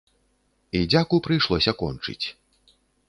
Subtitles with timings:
[0.79, 2.25] І дзяку прыйшлося кончыць.